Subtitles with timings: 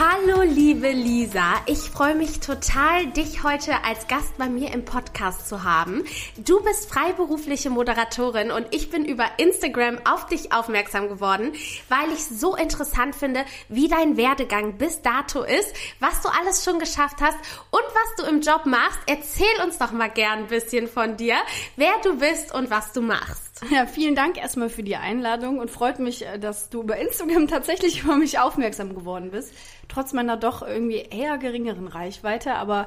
[0.00, 5.46] Hallo liebe Lisa, ich freue mich total, dich heute als Gast bei mir im Podcast
[5.46, 6.04] zu haben.
[6.38, 11.52] Du bist freiberufliche Moderatorin und ich bin über Instagram auf dich aufmerksam geworden,
[11.90, 16.78] weil ich so interessant finde, wie dein Werdegang bis dato ist, was du alles schon
[16.78, 17.36] geschafft hast
[17.70, 19.00] und was du im Job machst.
[19.06, 21.36] Erzähl uns doch mal gern ein bisschen von dir,
[21.76, 23.49] wer du bist und was du machst.
[23.70, 27.46] Ja, vielen Dank erstmal für die Einladung und freut mich, äh, dass du über Instagram
[27.46, 29.54] tatsächlich über mich aufmerksam geworden bist.
[29.88, 32.54] Trotz meiner doch irgendwie eher geringeren Reichweite.
[32.54, 32.86] Aber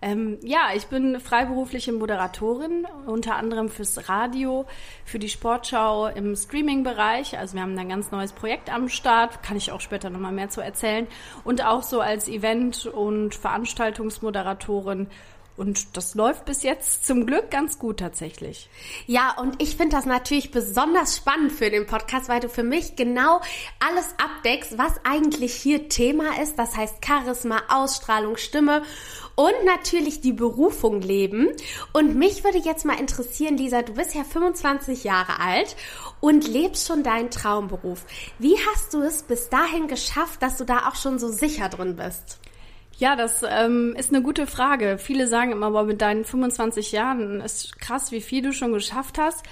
[0.00, 4.64] ähm, ja, ich bin freiberufliche Moderatorin, unter anderem fürs Radio,
[5.04, 7.36] für die Sportschau im Streaming-Bereich.
[7.36, 10.50] Also wir haben ein ganz neues Projekt am Start, kann ich auch später nochmal mehr
[10.50, 11.08] zu erzählen.
[11.42, 15.08] Und auch so als Event- und Veranstaltungsmoderatorin
[15.58, 18.70] und das läuft bis jetzt zum Glück ganz gut tatsächlich.
[19.06, 22.96] Ja, und ich finde das natürlich besonders spannend für den Podcast, weil du für mich
[22.96, 23.40] genau
[23.80, 26.58] alles abdeckst, was eigentlich hier Thema ist.
[26.58, 28.82] Das heißt Charisma, Ausstrahlung, Stimme
[29.34, 31.48] und natürlich die Berufung leben.
[31.92, 35.76] Und mich würde jetzt mal interessieren, Lisa, du bist ja 25 Jahre alt
[36.20, 38.04] und lebst schon deinen Traumberuf.
[38.38, 41.96] Wie hast du es bis dahin geschafft, dass du da auch schon so sicher drin
[41.96, 42.38] bist?
[42.98, 44.98] Ja, das ähm, ist eine gute Frage.
[44.98, 49.18] Viele sagen immer, aber mit deinen 25 Jahren ist krass, wie viel du schon geschafft
[49.18, 49.44] hast.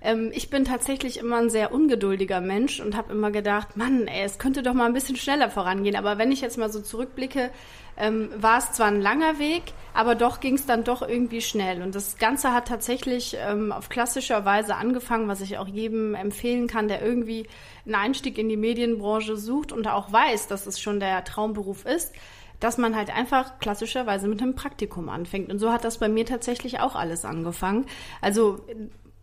[0.00, 4.24] Ähm, ich bin tatsächlich immer ein sehr ungeduldiger Mensch und habe immer gedacht, Mann, ey,
[4.24, 5.94] es könnte doch mal ein bisschen schneller vorangehen.
[5.94, 7.50] Aber wenn ich jetzt mal so zurückblicke,
[7.98, 11.82] ähm, war es zwar ein langer Weg, aber doch ging es dann doch irgendwie schnell.
[11.82, 16.66] Und das Ganze hat tatsächlich ähm, auf klassischer Weise angefangen, was ich auch jedem empfehlen
[16.66, 17.46] kann, der irgendwie
[17.84, 22.14] einen Einstieg in die Medienbranche sucht und auch weiß, dass es schon der Traumberuf ist
[22.60, 25.50] dass man halt einfach klassischerweise mit einem Praktikum anfängt.
[25.50, 27.86] Und so hat das bei mir tatsächlich auch alles angefangen.
[28.20, 28.60] Also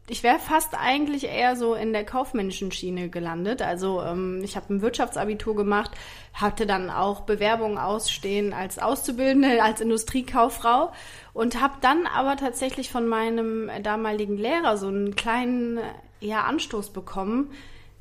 [0.09, 3.61] ich wäre fast eigentlich eher so in der kaufmännischen Schiene gelandet.
[3.61, 5.91] Also ähm, ich habe ein Wirtschaftsabitur gemacht,
[6.33, 10.91] hatte dann auch Bewerbungen ausstehen als Auszubildende, als Industriekauffrau
[11.33, 15.79] und habe dann aber tatsächlich von meinem damaligen Lehrer so einen kleinen
[16.19, 17.51] ja, Anstoß bekommen,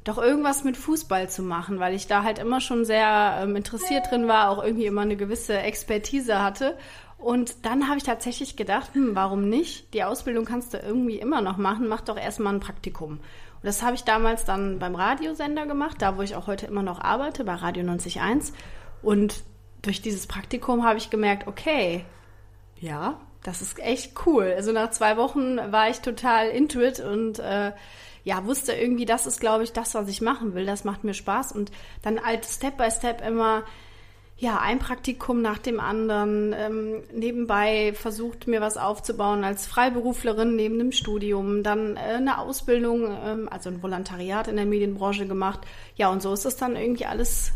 [0.04, 4.10] doch irgendwas mit Fußball zu machen, weil ich da halt immer schon sehr ähm, interessiert
[4.10, 6.76] drin war, auch irgendwie immer eine gewisse Expertise hatte.
[7.18, 9.94] Und dann habe ich tatsächlich gedacht, hm, warum nicht?
[9.94, 13.12] Die Ausbildung kannst du irgendwie immer noch machen, mach doch erstmal ein Praktikum.
[13.12, 13.20] Und
[13.62, 17.00] das habe ich damals dann beim Radiosender gemacht, da wo ich auch heute immer noch
[17.00, 18.20] arbeite, bei Radio 91.
[19.02, 19.44] Und
[19.82, 22.04] durch dieses Praktikum habe ich gemerkt, okay,
[22.80, 24.52] ja, das ist echt cool.
[24.56, 27.72] Also nach zwei Wochen war ich total intuit und äh,
[28.24, 30.66] ja, wusste irgendwie, das ist, glaube ich, das, was ich machen will.
[30.66, 31.52] Das macht mir Spaß.
[31.52, 31.72] Und
[32.02, 33.64] dann halt Step by Step immer,
[34.38, 40.78] ja, ein Praktikum nach dem anderen, ähm, nebenbei versucht, mir was aufzubauen als Freiberuflerin neben
[40.78, 45.60] dem Studium, dann äh, eine Ausbildung, ähm, also ein Volontariat in der Medienbranche gemacht.
[45.96, 47.52] Ja, und so ist es dann irgendwie alles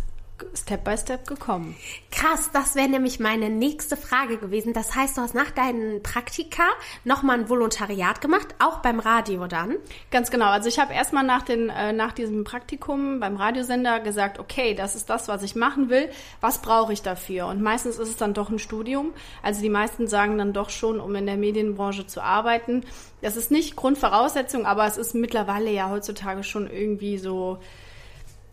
[0.54, 1.76] Step by Step gekommen.
[2.10, 4.72] Krass, das wäre nämlich meine nächste Frage gewesen.
[4.72, 6.64] Das heißt, du hast nach deinen Praktika
[7.04, 9.76] nochmal ein Volontariat gemacht, auch beim Radio dann?
[10.10, 10.46] Ganz genau.
[10.46, 14.94] Also ich habe erstmal nach, den, äh, nach diesem Praktikum beim Radiosender gesagt, okay, das
[14.94, 16.10] ist das, was ich machen will.
[16.40, 17.46] Was brauche ich dafür?
[17.46, 19.12] Und meistens ist es dann doch ein Studium.
[19.42, 22.84] Also die meisten sagen dann doch schon, um in der Medienbranche zu arbeiten.
[23.22, 27.58] Das ist nicht Grundvoraussetzung, aber es ist mittlerweile ja heutzutage schon irgendwie so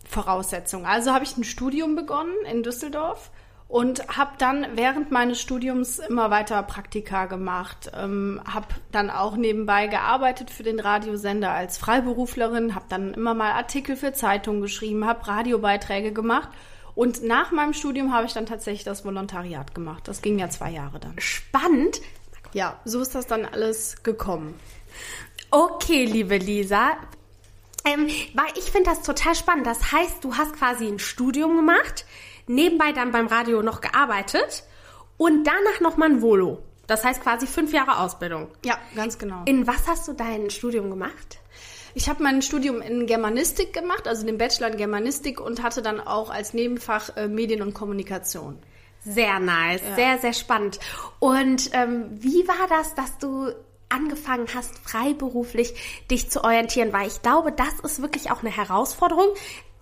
[0.04, 0.86] Voraussetzung.
[0.86, 3.30] Also habe ich ein Studium begonnen in Düsseldorf
[3.68, 9.86] und habe dann während meines Studiums immer weiter Praktika gemacht, ähm, habe dann auch nebenbei
[9.88, 15.26] gearbeitet für den Radiosender als Freiberuflerin, habe dann immer mal Artikel für Zeitungen geschrieben, habe
[15.26, 16.50] Radiobeiträge gemacht
[16.94, 20.06] und nach meinem Studium habe ich dann tatsächlich das Volontariat gemacht.
[20.06, 21.18] Das ging ja zwei Jahre dann.
[21.18, 22.00] Spannend.
[22.52, 24.54] Ja, so ist das dann alles gekommen.
[25.50, 26.92] Okay, liebe Lisa,
[27.84, 29.66] ähm, weil ich finde das total spannend.
[29.66, 32.06] Das heißt, du hast quasi ein Studium gemacht,
[32.46, 34.64] nebenbei dann beim Radio noch gearbeitet
[35.16, 36.62] und danach nochmal ein Volo.
[36.86, 38.48] Das heißt quasi fünf Jahre Ausbildung.
[38.64, 39.42] Ja, ganz genau.
[39.46, 41.38] In was hast du dein Studium gemacht?
[41.94, 46.00] Ich habe mein Studium in Germanistik gemacht, also den Bachelor in Germanistik und hatte dann
[46.00, 48.58] auch als Nebenfach äh, Medien und Kommunikation.
[49.04, 49.94] Sehr nice, ja.
[49.94, 50.80] sehr, sehr spannend.
[51.20, 53.52] Und ähm, wie war das, dass du
[53.88, 55.74] angefangen hast, freiberuflich
[56.10, 59.28] dich zu orientieren, weil ich glaube, das ist wirklich auch eine Herausforderung.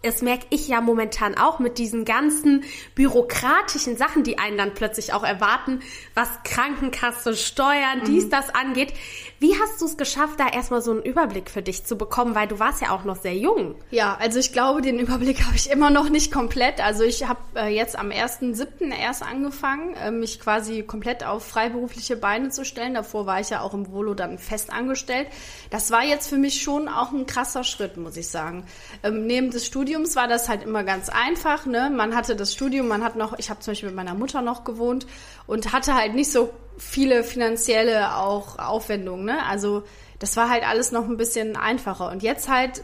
[0.02, 2.64] Das merke ich ja momentan auch mit diesen ganzen
[2.94, 5.80] bürokratischen Sachen, die einen dann plötzlich auch erwarten,
[6.14, 8.04] was Krankenkasse, Steuern, mhm.
[8.04, 8.92] dies, das angeht.
[9.38, 12.48] Wie hast du es geschafft, da erstmal so einen Überblick für dich zu bekommen, weil
[12.48, 13.76] du warst ja auch noch sehr jung?
[13.90, 16.80] Ja, also ich glaube, den Überblick habe ich immer noch nicht komplett.
[16.80, 18.92] Also ich habe äh, jetzt am 1.7.
[18.92, 22.94] erst angefangen, äh, mich quasi komplett auf freiberufliche Beine zu stellen.
[22.94, 25.28] Davor war ich ja auch im Volo dann fest angestellt.
[25.70, 28.64] Das war jetzt für mich schon auch ein krasser Schritt, muss ich sagen.
[29.02, 31.66] Ähm, neben des Studiums war das halt immer ganz einfach.
[31.66, 31.90] Ne?
[31.90, 34.64] Man hatte das Studium, man hat noch, ich habe zum Beispiel mit meiner Mutter noch
[34.64, 35.06] gewohnt
[35.46, 39.24] und hatte halt nicht so viele finanzielle auch Aufwendungen.
[39.24, 39.44] Ne?
[39.46, 39.84] Also
[40.18, 42.10] das war halt alles noch ein bisschen einfacher.
[42.10, 42.82] Und jetzt halt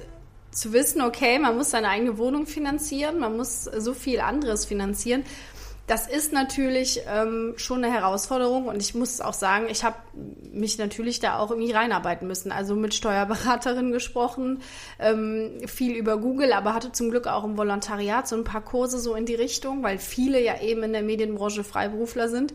[0.50, 5.24] zu wissen, okay, man muss seine eigene Wohnung finanzieren, man muss so viel anderes finanzieren.
[5.88, 9.96] Das ist natürlich ähm, schon eine Herausforderung und ich muss auch sagen, ich habe
[10.52, 12.52] mich natürlich da auch irgendwie reinarbeiten müssen.
[12.52, 14.60] Also mit Steuerberaterin gesprochen,
[14.98, 18.98] ähm, viel über Google, aber hatte zum Glück auch im Volontariat so ein paar Kurse
[18.98, 22.52] so in die Richtung, weil viele ja eben in der Medienbranche Freiberufler sind.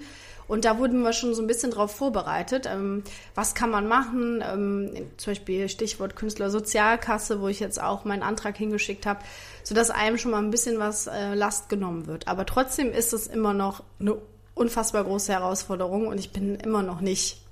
[0.47, 2.67] Und da wurden wir schon so ein bisschen drauf vorbereitet.
[2.71, 3.03] Ähm,
[3.33, 4.43] was kann man machen?
[4.47, 9.21] Ähm, zum Beispiel Stichwort Künstlersozialkasse, wo ich jetzt auch meinen Antrag hingeschickt habe,
[9.63, 12.27] sodass einem schon mal ein bisschen was äh, Last genommen wird.
[12.27, 14.17] Aber trotzdem ist es immer noch eine
[14.55, 17.43] unfassbar große Herausforderung und ich bin immer noch nicht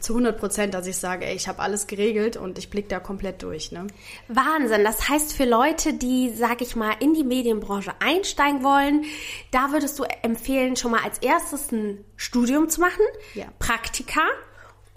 [0.00, 3.00] zu 100 Prozent, dass ich sage, ey, ich habe alles geregelt und ich blicke da
[3.00, 3.72] komplett durch.
[3.72, 3.86] Ne?
[4.28, 4.84] Wahnsinn.
[4.84, 9.04] Das heißt, für Leute, die, sag ich mal, in die Medienbranche einsteigen wollen,
[9.50, 13.02] da würdest du empfehlen, schon mal als erstes ein Studium zu machen,
[13.34, 13.46] ja.
[13.58, 14.20] Praktika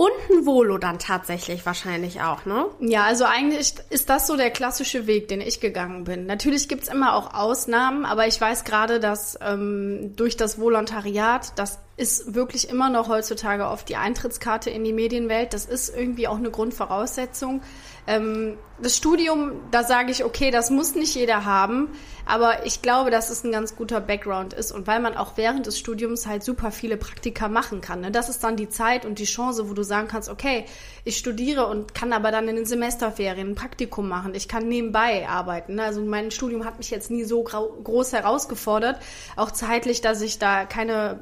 [0.02, 2.66] und ein Volo dann tatsächlich wahrscheinlich auch, ne?
[2.80, 6.26] Ja, also eigentlich ist das so der klassische Weg, den ich gegangen bin.
[6.26, 11.78] Natürlich gibt's immer auch Ausnahmen, aber ich weiß gerade, dass ähm, durch das Volontariat, das
[11.98, 15.54] ist wirklich immer noch heutzutage oft die Eintrittskarte in die Medienwelt.
[15.54, 17.62] Das ist irgendwie auch eine Grundvoraussetzung.
[18.08, 21.90] Ähm, das Studium, da sage ich, okay, das muss nicht jeder haben,
[22.32, 25.66] aber ich glaube, dass es ein ganz guter Background ist und weil man auch während
[25.66, 28.00] des Studiums halt super viele Praktika machen kann.
[28.00, 28.10] Ne?
[28.10, 30.64] Das ist dann die Zeit und die Chance, wo du sagen kannst, okay,
[31.04, 34.34] ich studiere und kann aber dann in den Semesterferien ein Praktikum machen.
[34.34, 35.76] Ich kann nebenbei arbeiten.
[35.76, 35.84] Ne?
[35.84, 39.02] Also mein Studium hat mich jetzt nie so groß herausgefordert,
[39.36, 41.22] auch zeitlich, dass ich da keine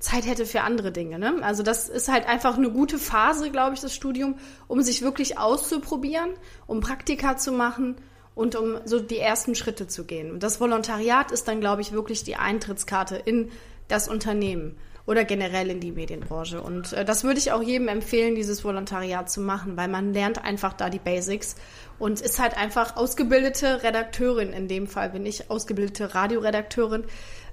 [0.00, 1.20] Zeit hätte für andere Dinge.
[1.20, 1.36] Ne?
[1.42, 4.34] Also das ist halt einfach eine gute Phase, glaube ich, das Studium,
[4.66, 6.30] um sich wirklich auszuprobieren,
[6.66, 7.94] um Praktika zu machen
[8.38, 10.30] und um so die ersten Schritte zu gehen.
[10.30, 13.50] Und das Volontariat ist dann, glaube ich, wirklich die Eintrittskarte in
[13.88, 14.76] das Unternehmen
[15.06, 16.62] oder generell in die Medienbranche.
[16.62, 20.44] Und äh, das würde ich auch jedem empfehlen, dieses Volontariat zu machen, weil man lernt
[20.44, 21.56] einfach da die Basics
[21.98, 24.52] und ist halt einfach ausgebildete Redakteurin.
[24.52, 27.04] In dem Fall bin ich ausgebildete Radioredakteurin.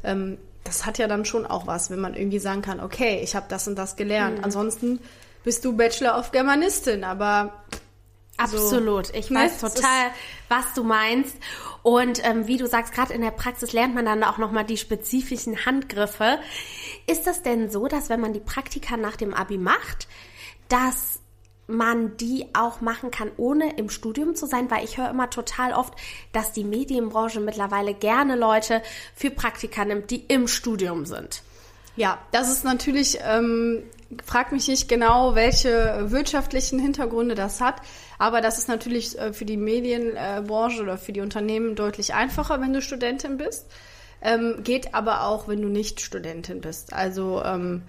[0.04, 3.36] Ähm, das hat ja dann schon auch was, wenn man irgendwie sagen kann, okay, ich
[3.36, 4.38] habe das und das gelernt.
[4.38, 4.44] Mhm.
[4.44, 5.00] Ansonsten
[5.44, 7.54] bist du Bachelor of Germanistin, aber
[8.38, 9.14] Absolut.
[9.16, 10.12] Ich ne, weiß total,
[10.50, 11.38] was du meinst.
[11.84, 14.78] Und ähm, wie du sagst, gerade in der Praxis lernt man dann auch nochmal die
[14.78, 16.40] spezifischen Handgriffe.
[17.08, 20.08] Ist das denn so, dass wenn man die Praktika nach dem Abi macht,
[20.68, 21.20] dass
[21.68, 25.74] man die auch machen kann, ohne im Studium zu sein, weil ich höre immer total
[25.74, 25.94] oft,
[26.32, 28.84] dass die Medienbranche mittlerweile gerne Leute
[29.16, 31.42] für Praktika nimmt, die im Studium sind.
[31.96, 33.84] Ja, das ist natürlich, ähm,
[34.24, 37.82] frag mich nicht genau, welche wirtschaftlichen Hintergründe das hat,
[38.18, 42.74] aber das ist natürlich äh, für die Medienbranche oder für die Unternehmen deutlich einfacher, wenn
[42.74, 43.66] du Studentin bist.
[44.22, 46.94] Ähm, geht aber auch, wenn du nicht Studentin bist.
[46.94, 47.84] Also ähm,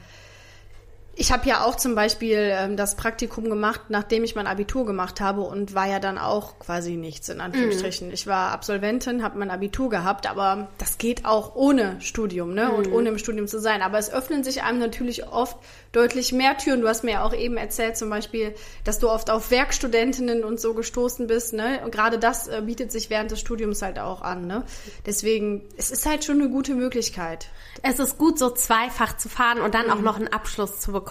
[1.18, 5.22] ich habe ja auch zum Beispiel ähm, das Praktikum gemacht, nachdem ich mein Abitur gemacht
[5.22, 8.08] habe und war ja dann auch quasi nichts in Anführungsstrichen.
[8.08, 8.12] Mhm.
[8.14, 12.66] Ich war Absolventin, habe mein Abitur gehabt, aber das geht auch ohne Studium, ne?
[12.66, 12.74] Mhm.
[12.74, 13.80] Und ohne im Studium zu sein.
[13.80, 15.56] Aber es öffnen sich einem natürlich oft
[15.92, 16.82] deutlich mehr Türen.
[16.82, 18.54] Du hast mir ja auch eben erzählt, zum Beispiel,
[18.84, 21.80] dass du oft auf Werkstudentinnen und so gestoßen bist, ne?
[21.82, 24.64] Und gerade das äh, bietet sich während des Studiums halt auch an, ne?
[25.06, 27.48] Deswegen, es ist halt schon eine gute Möglichkeit.
[27.82, 29.92] Es ist gut, so zweifach zu fahren und dann mhm.
[29.92, 31.05] auch noch einen Abschluss zu bekommen.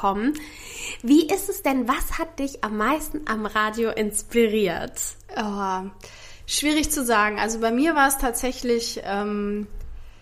[1.01, 4.99] Wie ist es denn, was hat dich am meisten am Radio inspiriert?
[5.35, 5.89] Oh,
[6.45, 7.39] schwierig zu sagen.
[7.39, 9.67] Also bei mir war es tatsächlich ähm,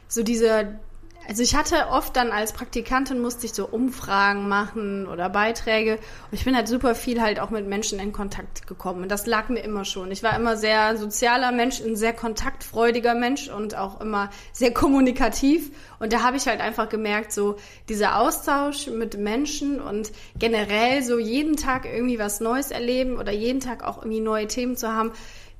[0.07, 0.79] so diese
[1.27, 5.93] also ich hatte oft dann als Praktikantin musste ich so Umfragen machen oder Beiträge.
[5.93, 9.03] Und ich bin halt super viel halt auch mit Menschen in Kontakt gekommen.
[9.03, 10.11] Und das lag mir immer schon.
[10.11, 15.71] Ich war immer sehr sozialer Mensch, ein sehr kontaktfreudiger Mensch und auch immer sehr kommunikativ.
[15.99, 17.55] Und da habe ich halt einfach gemerkt, so
[17.87, 23.61] dieser Austausch mit Menschen und generell so jeden Tag irgendwie was Neues erleben oder jeden
[23.61, 25.13] Tag auch irgendwie neue Themen zu haben,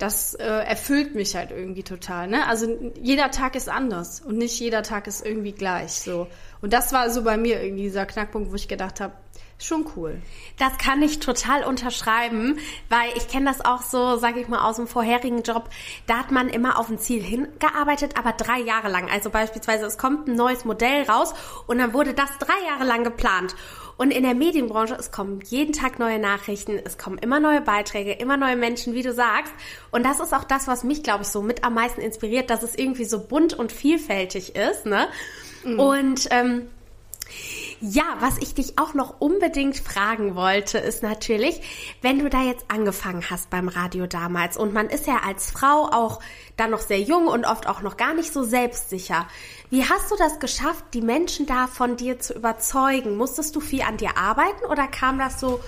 [0.04, 2.28] das äh, erfüllt mich halt irgendwie total.
[2.28, 2.46] Ne?
[2.46, 2.68] Also
[3.02, 5.94] jeder Tag ist anders und nicht jeder Tag ist irgendwie gleich.
[5.94, 6.28] So
[6.62, 9.14] Und das war so bei mir irgendwie dieser Knackpunkt, wo ich gedacht habe,
[9.60, 10.22] schon cool.
[10.60, 12.58] Das kann ich total unterschreiben,
[12.90, 15.70] weil ich kenne das auch so, sage ich mal, aus dem vorherigen Job.
[16.06, 19.10] Da hat man immer auf ein Ziel hingearbeitet, aber drei Jahre lang.
[19.10, 21.34] Also beispielsweise, es kommt ein neues Modell raus
[21.68, 23.56] und dann wurde das drei Jahre lang geplant.
[23.98, 28.14] Und in der Medienbranche, es kommen jeden Tag neue Nachrichten, es kommen immer neue Beiträge,
[28.14, 29.54] immer neue Menschen, wie du sagst.
[29.92, 32.64] Und das ist auch das, was mich, glaube ich, so mit am meisten inspiriert, dass
[32.64, 34.86] es irgendwie so bunt und vielfältig ist.
[34.86, 35.08] Ne?
[35.64, 35.80] Mhm.
[35.80, 36.68] Und ähm,
[37.86, 41.60] ja, was ich dich auch noch unbedingt fragen wollte, ist natürlich,
[42.02, 45.90] wenn du da jetzt angefangen hast beim Radio damals und man ist ja als Frau
[45.92, 46.22] auch
[46.56, 49.28] dann noch sehr jung und oft auch noch gar nicht so selbstsicher.
[49.70, 53.18] Wie hast du das geschafft, die Menschen da von dir zu überzeugen?
[53.18, 55.60] Musstest du viel an dir arbeiten oder kam das so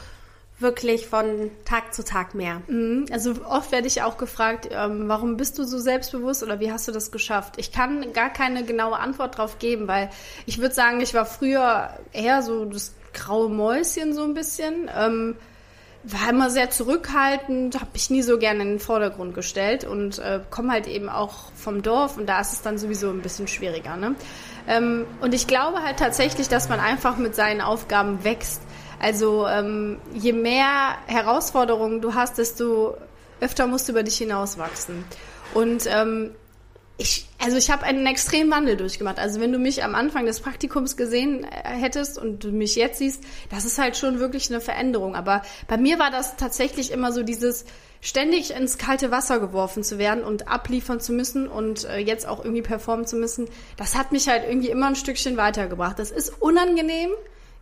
[0.57, 2.61] wirklich von Tag zu Tag mehr.
[2.67, 3.05] Mhm.
[3.11, 6.87] Also oft werde ich auch gefragt, ähm, warum bist du so selbstbewusst oder wie hast
[6.87, 7.55] du das geschafft?
[7.57, 10.09] Ich kann gar keine genaue Antwort drauf geben, weil
[10.45, 14.89] ich würde sagen, ich war früher eher so das graue Mäuschen so ein bisschen.
[14.95, 15.35] Ähm,
[16.07, 20.39] war immer sehr zurückhaltend, habe mich nie so gerne in den Vordergrund gestellt und äh,
[20.51, 23.97] komme halt eben auch vom Dorf und da ist es dann sowieso ein bisschen schwieriger.
[23.97, 24.15] Ne?
[24.67, 28.61] Ähm, und ich glaube halt tatsächlich, dass man einfach mit seinen Aufgaben wächst.
[29.05, 32.97] Also ähm, je mehr Herausforderungen du hast, desto
[33.39, 35.05] öfter musst du über dich hinauswachsen.
[35.53, 36.31] Und ähm,
[36.97, 39.19] ich, also ich habe einen extremen Wandel durchgemacht.
[39.19, 42.97] Also wenn du mich am Anfang des Praktikums gesehen äh, hättest und du mich jetzt
[42.97, 45.15] siehst, das ist halt schon wirklich eine Veränderung.
[45.15, 47.65] Aber bei mir war das tatsächlich immer so dieses
[48.01, 52.43] ständig ins kalte Wasser geworfen zu werden und abliefern zu müssen und äh, jetzt auch
[52.43, 53.49] irgendwie performen zu müssen.
[53.77, 55.99] Das hat mich halt irgendwie immer ein Stückchen weitergebracht.
[55.99, 57.11] Das ist unangenehm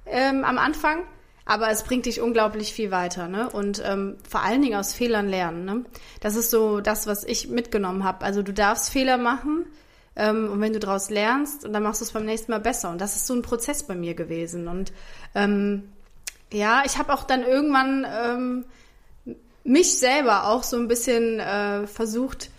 [0.06, 1.04] ähm, am Anfang,
[1.46, 3.50] aber es bringt dich unglaublich viel weiter, ne?
[3.50, 5.86] Und ähm, vor allen Dingen aus Fehlern lernen, ne?
[6.22, 8.24] Das ist so das, was ich mitgenommen habe.
[8.24, 9.66] Also du darfst Fehler machen
[10.16, 12.92] ähm, und wenn du daraus lernst, dann machst du es beim nächsten Mal besser.
[12.92, 14.68] Und das ist so ein Prozess bei mir gewesen.
[14.68, 14.94] Und
[15.36, 15.90] ähm,
[16.52, 18.66] ja, ich habe auch dann irgendwann ähm,
[19.64, 22.52] mich selber auch so ein bisschen äh, versucht,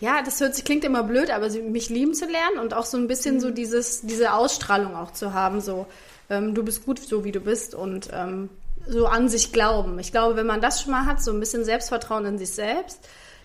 [0.00, 2.96] ja, das hört sich, klingt immer blöd, aber mich lieben zu lernen und auch so
[2.96, 3.40] ein bisschen mhm.
[3.40, 5.86] so dieses, diese Ausstrahlung auch zu haben, so
[6.32, 8.48] ähm, du bist gut so, wie du bist und ähm,
[8.88, 9.98] so an sich glauben.
[9.98, 13.00] Ich glaube, wenn man das schon mal hat, so ein bisschen Selbstvertrauen in sich selbst,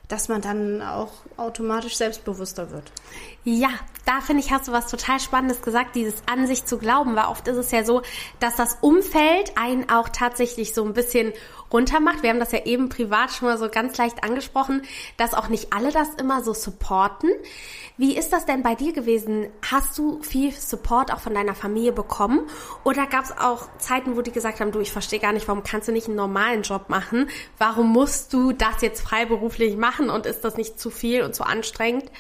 [0.08, 2.92] dass man dann auch automatisch selbstbewusster wird.
[3.44, 3.70] Ja,
[4.06, 7.26] da finde ich, hast du was total Spannendes gesagt, dieses an sich zu glauben, weil
[7.26, 8.04] oft ist es ja so,
[8.40, 11.34] dass das Umfeld einen auch tatsächlich so ein bisschen
[11.72, 12.24] runtermacht.
[12.24, 14.84] Wir haben das ja eben privat schon mal so ganz leicht angesprochen,
[15.18, 17.30] dass auch nicht alle das immer so supporten.
[17.98, 19.48] Wie ist das denn bei dir gewesen?
[19.64, 22.42] Hast du viel Support auch von deiner Familie bekommen?
[22.84, 25.64] Oder gab es auch Zeiten, wo die gesagt haben, du, ich verstehe gar nicht, warum
[25.64, 27.30] kannst du nicht einen normalen Job machen?
[27.58, 31.44] Warum musst du das jetzt freiberuflich machen und ist das nicht zu viel und zu
[31.44, 32.12] anstrengend?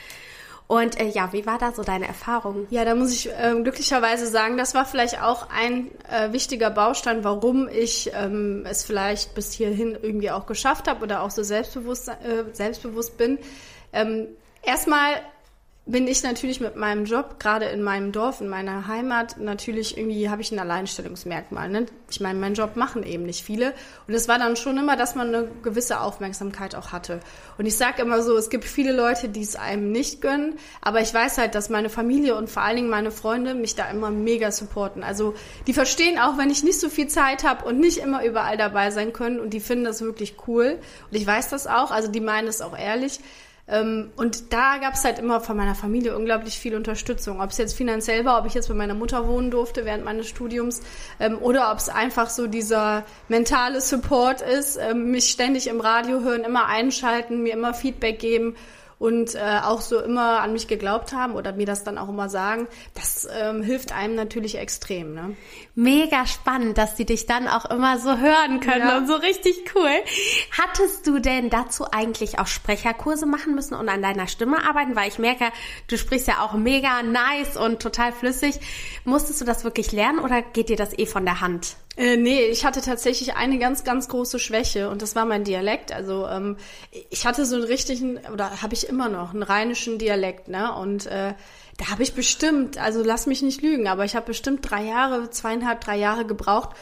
[0.68, 2.68] Und äh, ja, wie war da so deine Erfahrung?
[2.70, 7.24] Ja, da muss ich äh, glücklicherweise sagen, das war vielleicht auch ein äh, wichtiger Baustein,
[7.24, 12.10] warum ich ähm, es vielleicht bis hierhin irgendwie auch geschafft habe oder auch so selbstbewusst,
[12.10, 13.40] äh, selbstbewusst bin.
[13.94, 14.28] Ähm,
[14.62, 15.22] erstmal
[15.88, 20.30] bin ich natürlich mit meinem Job, gerade in meinem Dorf, in meiner Heimat, natürlich irgendwie
[20.30, 21.70] habe ich ein Alleinstellungsmerkmal.
[21.70, 21.86] Ne?
[22.12, 23.74] Ich meine, meinen Job machen eben nicht viele.
[24.06, 27.22] Und es war dann schon immer, dass man eine gewisse Aufmerksamkeit auch hatte.
[27.58, 31.00] Und ich sage immer so, es gibt viele Leute, die es einem nicht gönnen, aber
[31.00, 34.12] ich weiß halt, dass meine Familie und vor allen Dingen meine Freunde mich da immer
[34.12, 35.04] mega supporten.
[35.04, 35.36] Also
[35.68, 38.92] die verstehen auch, wenn ich nicht so viel Zeit habe und nicht immer überall dabei
[38.92, 40.80] sein können und die finden das wirklich cool.
[41.10, 43.22] Und ich weiß das auch, also die meinen es auch ehrlich.
[43.68, 47.42] Ähm, und da gab es halt immer von meiner Familie unglaublich viel Unterstützung.
[47.42, 50.28] Ob es jetzt finanziell war, ob ich jetzt bei meiner Mutter wohnen durfte während meines
[50.28, 50.82] Studiums
[51.20, 56.22] ähm, oder ob es einfach so dieser mentale Support ist, ähm, mich ständig im Radio
[56.22, 58.56] hören, immer einschalten, mir immer Feedback geben
[59.00, 62.30] und äh, auch so immer an mich geglaubt haben oder mir das dann auch immer
[62.30, 65.14] sagen, das ähm, hilft einem natürlich extrem.
[65.14, 65.36] Ne?
[65.80, 68.98] Mega spannend, dass die dich dann auch immer so hören können ja.
[68.98, 69.92] und so richtig cool.
[70.60, 74.96] Hattest du denn dazu eigentlich auch Sprecherkurse machen müssen und an deiner Stimme arbeiten?
[74.96, 75.46] Weil ich merke,
[75.88, 78.60] du sprichst ja auch mega nice und total flüssig.
[79.06, 81.76] Musstest du das wirklich lernen oder geht dir das eh von der Hand?
[81.96, 85.92] Äh, nee, ich hatte tatsächlich eine ganz, ganz große Schwäche und das war mein Dialekt.
[85.92, 86.58] Also ähm,
[87.12, 90.74] ich hatte so einen richtigen, oder habe ich immer noch, einen rheinischen Dialekt, ne?
[90.74, 91.36] Und äh,
[91.78, 95.30] da habe ich bestimmt, also lass mich nicht lügen, aber ich habe bestimmt drei Jahre,
[95.30, 96.76] zweieinhalb, drei Jahre gebraucht,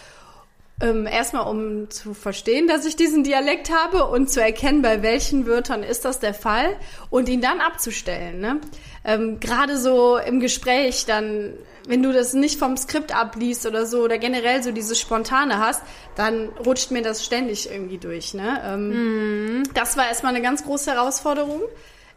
[0.81, 5.45] ähm, erstmal um zu verstehen, dass ich diesen Dialekt habe und zu erkennen, bei welchen
[5.45, 6.75] Wörtern ist das der Fall
[7.09, 8.39] und ihn dann abzustellen.
[8.39, 8.59] Ne?
[9.05, 11.53] Ähm, Gerade so im Gespräch dann
[11.87, 15.81] wenn du das nicht vom Skript abliest oder so oder generell so dieses Spontane hast,
[16.15, 18.33] dann rutscht mir das ständig irgendwie durch.
[18.33, 18.61] Ne?
[18.65, 19.63] Ähm, mm.
[19.73, 21.61] Das war erstmal eine ganz große Herausforderung,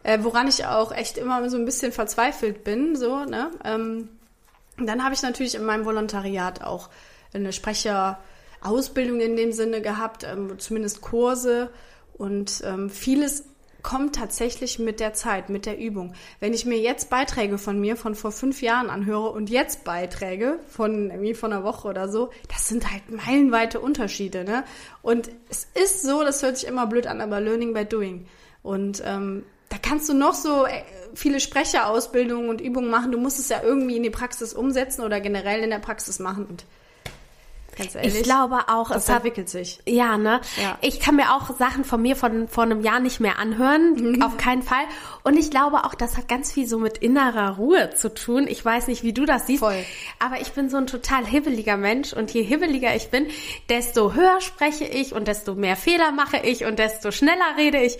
[0.03, 2.95] äh, woran ich auch echt immer so ein bisschen verzweifelt bin.
[2.95, 3.51] So, ne?
[3.63, 4.09] Ähm,
[4.77, 6.89] Dann habe ich natürlich in meinem Volontariat auch
[7.33, 11.69] eine Sprecherausbildung in dem Sinne gehabt, ähm, zumindest Kurse
[12.17, 13.43] und ähm, vieles
[13.81, 16.13] kommt tatsächlich mit der Zeit, mit der Übung.
[16.39, 20.59] Wenn ich mir jetzt Beiträge von mir von vor fünf Jahren anhöre und jetzt Beiträge
[20.69, 24.63] von irgendwie von einer Woche oder so, das sind halt meilenweite Unterschiede, ne?
[25.01, 28.27] Und es ist so, das hört sich immer blöd an, aber Learning by Doing.
[28.63, 29.45] Und ähm,
[29.81, 30.83] kannst du noch so äh,
[31.13, 33.11] viele Sprecherausbildungen und Übungen machen.
[33.11, 36.45] Du musst es ja irgendwie in die Praxis umsetzen oder generell in der Praxis machen.
[36.45, 36.65] Und
[37.79, 38.15] Ganz ehrlich.
[38.15, 39.79] Ich glaube auch, das es entwickelt hat, sich.
[39.85, 40.41] Ja, ne?
[40.61, 40.77] Ja.
[40.81, 44.21] Ich kann mir auch Sachen von mir von vor einem Jahr nicht mehr anhören, mhm.
[44.21, 44.83] auf keinen Fall.
[45.23, 48.47] Und ich glaube auch, das hat ganz viel so mit innerer Ruhe zu tun.
[48.49, 49.85] Ich weiß nicht, wie du das siehst, Voll.
[50.19, 53.27] aber ich bin so ein total hibbeliger Mensch und je hibbeliger ich bin,
[53.69, 57.97] desto höher spreche ich und desto mehr Fehler mache ich und desto schneller rede ich.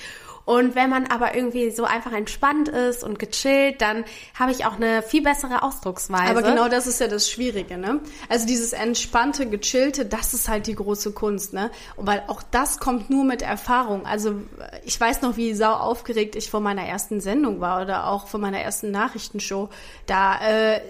[0.50, 4.04] Und wenn man aber irgendwie so einfach entspannt ist und gechillt, dann
[4.34, 6.32] habe ich auch eine viel bessere Ausdrucksweise.
[6.32, 8.00] Aber genau das ist ja das Schwierige, ne?
[8.30, 11.70] Also dieses entspannte, gechillte, das ist halt die große Kunst, ne?
[11.98, 14.08] Und weil auch das kommt nur mit Erfahrung.
[14.08, 14.42] Also
[14.84, 18.40] ich weiß noch, wie sau aufgeregt ich vor meiner ersten Sendung war oder auch vor
[18.40, 19.70] meiner ersten Nachrichtenshow.
[20.08, 20.40] Da
[20.74, 20.82] äh,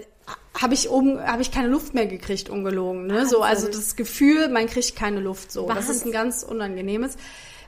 [0.57, 4.47] habe ich oben habe ich keine Luft mehr gekriegt ungelogen ne so also das Gefühl
[4.49, 5.75] man kriegt keine Luft so Was?
[5.75, 7.17] das ist ein ganz unangenehmes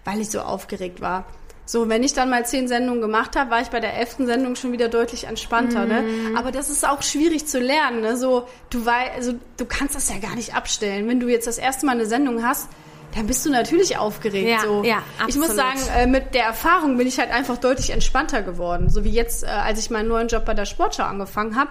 [0.06, 1.26] weil ich so aufgeregt war
[1.72, 4.58] so, wenn ich dann mal zehn Sendungen gemacht habe, war ich bei der elften Sendung
[4.58, 5.86] schon wieder deutlich entspannter.
[5.86, 6.02] Ne?
[6.02, 6.34] Mhm.
[6.34, 6.38] Ne?
[6.38, 8.02] Aber das ist auch schwierig zu lernen.
[8.02, 8.18] Ne?
[8.18, 11.08] So, du weißt, also du kannst das ja gar nicht abstellen.
[11.08, 12.68] Wenn du jetzt das erste Mal eine Sendung hast,
[13.16, 14.50] dann bist du natürlich aufgeregt.
[14.50, 14.84] Ja, so.
[14.84, 15.30] ja, absolut.
[15.30, 18.90] Ich muss sagen, äh, mit der Erfahrung bin ich halt einfach deutlich entspannter geworden.
[18.90, 21.70] So wie jetzt, äh, als ich meinen neuen Job bei der Sportschau angefangen habe,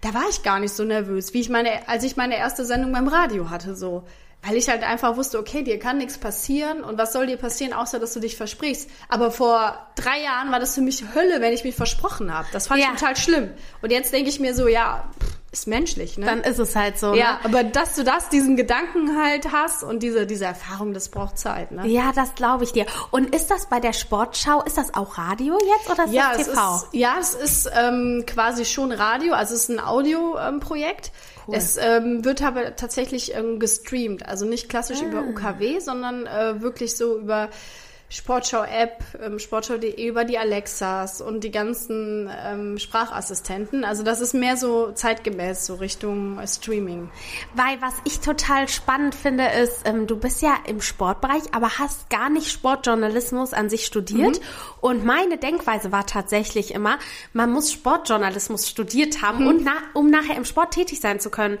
[0.00, 2.92] da war ich gar nicht so nervös, wie ich meine, als ich meine erste Sendung
[2.92, 3.74] beim Radio hatte.
[3.74, 4.04] So,
[4.42, 7.72] weil ich halt einfach wusste, okay, dir kann nichts passieren und was soll dir passieren,
[7.72, 8.88] außer dass du dich versprichst.
[9.08, 12.48] Aber vor drei Jahren war das für mich Hölle, wenn ich mich versprochen habe.
[12.52, 12.88] Das fand ja.
[12.92, 13.50] ich total schlimm.
[13.82, 15.10] Und jetzt denke ich mir so, ja,
[15.52, 16.26] ist menschlich, ne?
[16.26, 17.12] Dann ist es halt so.
[17.14, 17.38] Ja, ne?
[17.44, 21.72] aber dass du das, diesen Gedanken halt hast und diese, diese Erfahrung, das braucht Zeit,
[21.72, 21.86] ne?
[21.88, 22.86] Ja, das glaube ich dir.
[23.10, 26.46] Und ist das bei der Sportschau, ist das auch Radio jetzt oder ist ja, das
[26.46, 26.76] TV?
[26.76, 31.06] Es ist, ja, es ist ähm, quasi schon Radio, also es ist ein Audioprojekt.
[31.08, 31.12] Ähm,
[31.50, 31.56] Cool.
[31.56, 35.06] Es ähm, wird aber tatsächlich ähm, gestreamt, also nicht klassisch ah.
[35.06, 37.50] über UKW, sondern äh, wirklich so über
[38.10, 43.84] Sportschau-App, ähm, sportschau.de über die Alexas und die ganzen ähm, Sprachassistenten.
[43.84, 47.08] Also das ist mehr so zeitgemäß, so Richtung äh, Streaming.
[47.54, 52.10] Weil was ich total spannend finde, ist, ähm, du bist ja im Sportbereich, aber hast
[52.10, 54.40] gar nicht Sportjournalismus an sich studiert.
[54.40, 54.44] Mhm.
[54.80, 56.98] Und meine Denkweise war tatsächlich immer,
[57.32, 59.46] man muss Sportjournalismus studiert haben, mhm.
[59.46, 61.58] und na, um nachher im Sport tätig sein zu können.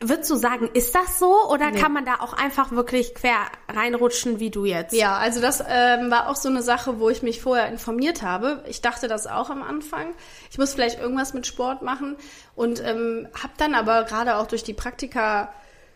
[0.00, 1.78] Würdest du sagen, ist das so oder nee.
[1.78, 3.36] kann man da auch einfach wirklich quer
[3.68, 4.92] reinrutschen wie du jetzt?
[4.92, 8.64] Ja, also das ähm, war auch so eine Sache, wo ich mich vorher informiert habe.
[8.68, 10.14] Ich dachte das auch am Anfang.
[10.50, 12.16] Ich muss vielleicht irgendwas mit Sport machen
[12.54, 15.52] und ähm, habe dann aber gerade auch durch die Praktika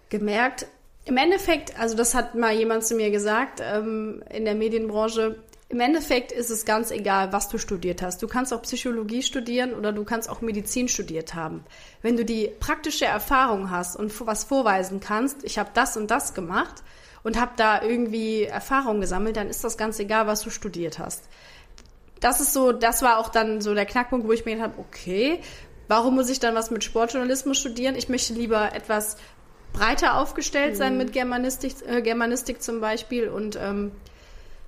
[0.08, 0.66] gemerkt,
[1.04, 5.36] im Endeffekt, also das hat mal jemand zu mir gesagt ähm, in der Medienbranche,
[5.70, 8.22] im Endeffekt ist es ganz egal, was du studiert hast.
[8.22, 11.64] Du kannst auch Psychologie studieren oder du kannst auch Medizin studiert haben.
[12.00, 16.34] Wenn du die praktische Erfahrung hast und was vorweisen kannst, ich habe das und das
[16.34, 16.82] gemacht
[17.28, 21.28] und habe da irgendwie Erfahrung gesammelt, dann ist das ganz egal, was du studiert hast.
[22.20, 24.80] Das ist so, das war auch dann so der Knackpunkt, wo ich mir gedacht habe,
[24.80, 25.40] okay,
[25.88, 27.96] warum muss ich dann was mit Sportjournalismus studieren?
[27.96, 29.18] Ich möchte lieber etwas
[29.74, 30.98] breiter aufgestellt sein mhm.
[31.00, 33.92] mit Germanistik, äh, Germanistik zum Beispiel und ähm,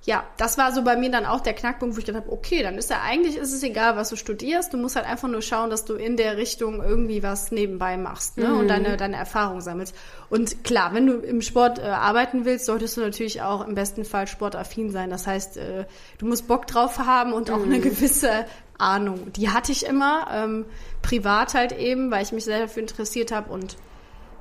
[0.03, 2.63] ja, das war so bei mir dann auch der Knackpunkt, wo ich gedacht habe, okay,
[2.63, 4.73] dann ist ja eigentlich ist es egal, was du studierst.
[4.73, 8.37] Du musst halt einfach nur schauen, dass du in der Richtung irgendwie was nebenbei machst
[8.37, 8.47] ne?
[8.47, 8.59] Mhm.
[8.59, 9.95] und deine, deine Erfahrung sammelst.
[10.29, 14.03] Und klar, wenn du im Sport äh, arbeiten willst, solltest du natürlich auch im besten
[14.03, 15.11] Fall sportaffin sein.
[15.11, 15.85] Das heißt, äh,
[16.17, 17.65] du musst Bock drauf haben und auch mhm.
[17.65, 18.45] eine gewisse
[18.79, 19.31] Ahnung.
[19.33, 20.65] Die hatte ich immer, ähm,
[21.03, 23.77] privat halt eben, weil ich mich sehr dafür interessiert habe und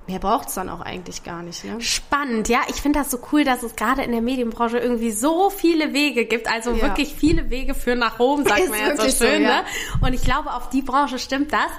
[0.06, 1.64] Mehr braucht es dann auch eigentlich gar nicht.
[1.64, 1.80] Ne?
[1.80, 2.60] Spannend, ja.
[2.68, 6.24] Ich finde das so cool, dass es gerade in der Medienbranche irgendwie so viele Wege
[6.24, 6.50] gibt.
[6.50, 6.82] Also ja.
[6.82, 9.12] wirklich viele Wege führen nach Rom, sagt man ja so schön.
[9.12, 9.38] So, ja.
[9.38, 9.64] Ne?
[10.00, 11.70] Und ich glaube, auf die Branche stimmt das.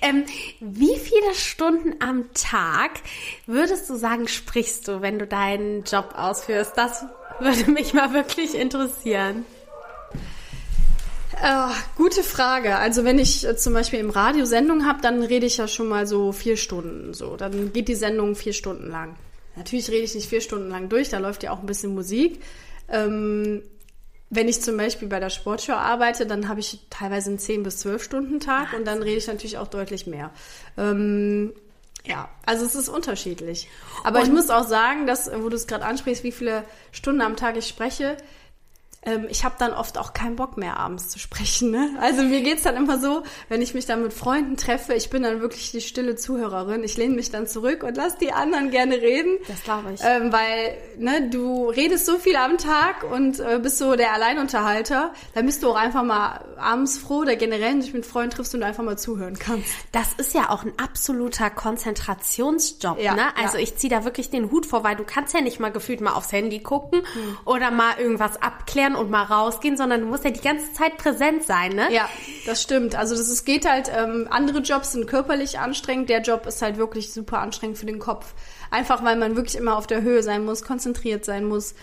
[0.00, 0.24] Ähm,
[0.60, 2.92] wie viele Stunden am Tag
[3.46, 6.72] würdest du sagen, sprichst du, wenn du deinen Job ausführst?
[6.76, 7.04] Das
[7.40, 9.44] würde mich mal wirklich interessieren.
[11.42, 12.76] Äh, gute Frage.
[12.76, 15.88] Also wenn ich äh, zum Beispiel im Radio Sendung habe, dann rede ich ja schon
[15.88, 17.14] mal so vier Stunden.
[17.14, 19.16] So, dann geht die Sendung vier Stunden lang.
[19.56, 22.42] Natürlich rede ich nicht vier Stunden lang durch, da läuft ja auch ein bisschen Musik.
[22.88, 23.62] Ähm,
[24.30, 27.78] wenn ich zum Beispiel bei der Sportschau arbeite, dann habe ich teilweise einen 10 bis
[27.78, 30.30] 12 Stunden Tag und dann rede ich natürlich auch deutlich mehr.
[30.76, 31.52] Ähm,
[32.04, 33.68] ja, also es ist unterschiedlich.
[34.02, 37.22] Aber und ich muss auch sagen, dass, wo du es gerade ansprichst, wie viele Stunden
[37.22, 38.16] am Tag ich spreche,
[39.06, 41.70] ähm, ich habe dann oft auch keinen Bock mehr abends zu sprechen.
[41.70, 41.90] Ne?
[42.00, 45.22] Also mir geht's dann immer so, wenn ich mich dann mit Freunden treffe, ich bin
[45.22, 46.82] dann wirklich die stille Zuhörerin.
[46.84, 49.38] Ich lehne mich dann zurück und lass die anderen gerne reden.
[49.48, 50.00] Das glaube ich.
[50.02, 55.12] Ähm, weil ne, du redest so viel am Tag und äh, bist so der Alleinunterhalter.
[55.34, 58.30] Dann bist du auch einfach mal abends froh oder generell, wenn du dich mit Freunden
[58.30, 59.68] triffst und du einfach mal zuhören kannst.
[59.92, 63.00] Das ist ja auch ein absoluter Konzentrationsjob.
[63.00, 63.36] Ja, ne?
[63.36, 63.62] Also ja.
[63.62, 66.12] ich ziehe da wirklich den Hut vor, weil du kannst ja nicht mal gefühlt mal
[66.12, 67.38] aufs Handy gucken Hm.
[67.44, 71.44] oder mal irgendwas abklären und mal rausgehen, sondern du musst ja die ganze Zeit präsent
[71.44, 71.92] sein, ne?
[71.92, 72.08] Ja,
[72.46, 72.94] das stimmt.
[72.94, 77.12] Also es geht halt, ähm, andere Jobs sind körperlich anstrengend, der Job ist halt wirklich
[77.12, 78.34] super anstrengend für den Kopf.
[78.70, 81.74] Einfach weil man wirklich immer auf der Höhe sein muss, konzentriert sein muss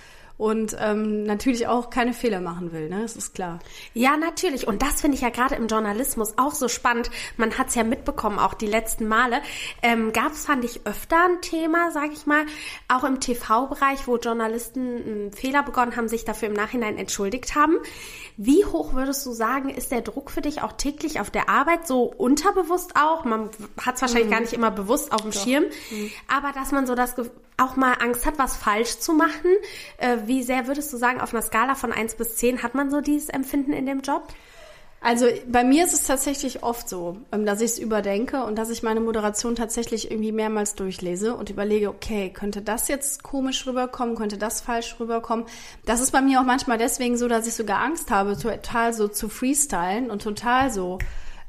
[0.41, 3.03] und ähm, natürlich auch keine Fehler machen will, ne?
[3.03, 3.59] Das ist klar.
[3.93, 4.67] Ja, natürlich.
[4.67, 7.11] Und das finde ich ja gerade im Journalismus auch so spannend.
[7.37, 9.43] Man hat es ja mitbekommen, auch die letzten Male.
[9.83, 12.47] Ähm, Gab es, fand ich, öfter ein Thema, sage ich mal,
[12.87, 17.77] auch im TV-Bereich, wo Journalisten einen Fehler begonnen haben, sich dafür im Nachhinein entschuldigt haben.
[18.43, 21.85] Wie hoch würdest du sagen, ist der Druck für dich auch täglich auf der Arbeit,
[21.85, 23.23] so unterbewusst auch?
[23.23, 25.65] Man hat es wahrscheinlich gar nicht immer bewusst auf dem Schirm,
[26.27, 27.13] aber dass man so das
[27.57, 29.51] auch mal Angst hat, was falsch zu machen.
[29.97, 32.89] Äh, wie sehr würdest du sagen, auf einer Skala von 1 bis 10 hat man
[32.89, 34.23] so dieses Empfinden in dem Job?
[35.03, 38.69] Also bei mir ist es tatsächlich oft so, ähm, dass ich es überdenke und dass
[38.69, 44.15] ich meine Moderation tatsächlich irgendwie mehrmals durchlese und überlege, okay, könnte das jetzt komisch rüberkommen,
[44.15, 45.45] könnte das falsch rüberkommen.
[45.85, 49.07] Das ist bei mir auch manchmal deswegen so, dass ich sogar Angst habe, total so
[49.07, 50.99] zu freestylen und total so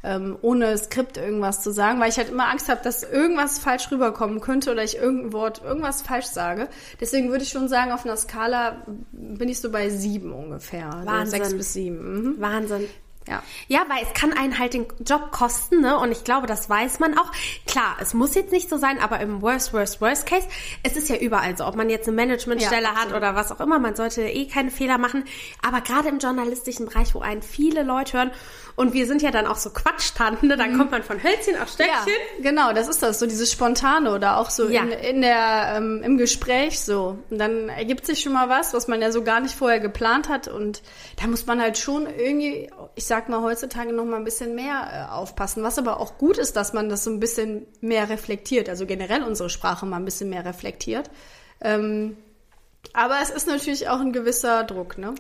[0.03, 3.91] ähm, ohne Skript irgendwas zu sagen, weil ich halt immer Angst habe, dass irgendwas falsch
[3.91, 6.69] rüberkommen könnte oder ich irgendein Wort, irgendwas falsch sage.
[7.01, 10.91] Deswegen würde ich schon sagen, auf einer Skala bin ich so bei sieben ungefähr.
[11.05, 11.43] Wahnsinn.
[11.43, 12.15] sechs bis sieben.
[12.15, 12.41] Mhm.
[12.41, 12.89] Wahnsinn.
[13.29, 13.43] Ja.
[13.69, 15.97] Ja, weil es kann einen halt den Job kosten, ne?
[15.99, 17.31] Und ich glaube, das weiß man auch.
[17.67, 20.47] Klar, es muss jetzt nicht so sein, aber im Worst, Worst, Worst Case,
[20.83, 23.61] es ist ja überall so, ob man jetzt eine Managementstelle Ja, hat oder was auch
[23.61, 25.25] immer, man sollte eh keine Fehler machen.
[25.67, 28.31] Aber gerade im journalistischen Bereich, wo einen viele Leute hören,
[28.75, 30.57] und wir sind ja dann auch so Quatschtanten, ne?
[30.57, 31.93] dann kommt man von Hölzchen auf Stöckchen.
[32.39, 34.83] Ja, genau, das ist das, so dieses Spontane oder auch so Ja.
[34.83, 37.19] in, in der, ähm, im Gespräch so.
[37.29, 40.31] Und dann ergibt sich schon mal was, was man ja so gar nicht vorher geplant
[40.31, 40.83] hat und
[41.21, 45.09] da muss man halt schon irgendwie, ich sag mal heutzutage noch mal ein bisschen mehr
[45.11, 45.63] äh, aufpassen.
[45.63, 49.23] Was aber auch gut ist, dass man das so ein bisschen mehr reflektiert, also generell
[49.23, 51.11] unsere Sprache mal ein bisschen mehr reflektiert.
[51.61, 52.17] Ähm,
[52.95, 55.15] aber es ist natürlich auch ein gewisser Druck, ne?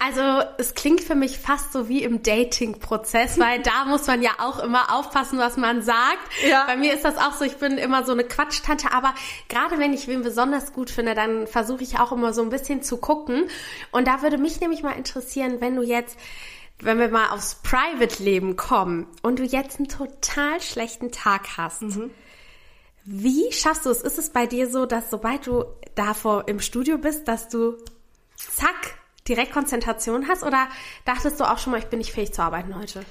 [0.00, 0.20] Also
[0.58, 4.58] es klingt für mich fast so wie im Dating-Prozess, weil da muss man ja auch
[4.58, 6.18] immer aufpassen, was man sagt.
[6.48, 6.64] Ja.
[6.66, 9.14] Bei mir ist das auch so, ich bin immer so eine Quatschtante, aber
[9.48, 12.82] gerade wenn ich wen besonders gut finde, dann versuche ich auch immer so ein bisschen
[12.82, 13.44] zu gucken.
[13.92, 16.18] Und da würde mich nämlich mal interessieren, wenn du jetzt
[16.82, 21.84] wenn wir mal aufs Private-Leben kommen und du jetzt einen total schlechten Tag hast,
[23.04, 24.02] wie schaffst du es?
[24.02, 25.64] Ist es bei dir so, dass sobald du
[25.94, 27.76] davor im Studio bist, dass du
[28.36, 28.96] zack
[29.28, 30.42] direkt Konzentration hast?
[30.42, 30.68] Oder
[31.04, 33.04] dachtest du auch schon mal, ich bin nicht fähig zu arbeiten heute?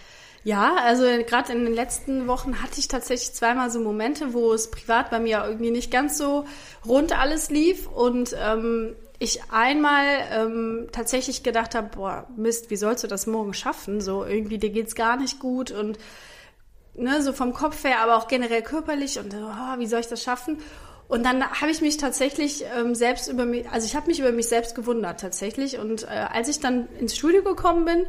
[0.44, 4.72] Ja, also gerade in den letzten Wochen hatte ich tatsächlich zweimal so Momente, wo es
[4.72, 6.46] privat bei mir irgendwie nicht ganz so
[6.86, 13.04] rund alles lief und ähm, ich einmal ähm, tatsächlich gedacht habe, boah, Mist, wie sollst
[13.04, 14.02] du das morgen schaffen?
[14.02, 16.00] So irgendwie dir geht's gar nicht gut und
[16.96, 20.24] ne, so vom Kopf her, aber auch generell körperlich und oh, wie soll ich das
[20.24, 20.58] schaffen?
[21.08, 24.32] Und dann habe ich mich tatsächlich ähm, selbst über mich, also ich habe mich über
[24.32, 25.78] mich selbst gewundert tatsächlich.
[25.78, 28.08] Und äh, als ich dann ins Studio gekommen bin